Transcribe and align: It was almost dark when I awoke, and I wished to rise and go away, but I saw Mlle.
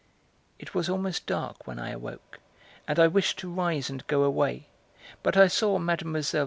It 0.57 0.73
was 0.73 0.89
almost 0.89 1.27
dark 1.27 1.67
when 1.67 1.77
I 1.77 1.91
awoke, 1.91 2.39
and 2.87 2.97
I 2.97 3.05
wished 3.05 3.37
to 3.37 3.53
rise 3.53 3.87
and 3.87 4.07
go 4.07 4.23
away, 4.23 4.65
but 5.21 5.37
I 5.37 5.45
saw 5.47 5.77
Mlle. 5.77 6.23